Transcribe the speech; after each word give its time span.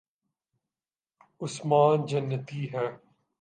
عثمان 1.41 2.05
جنتی 2.05 2.61
ہیں 2.73 2.91